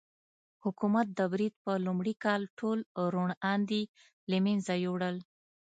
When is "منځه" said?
4.45-4.73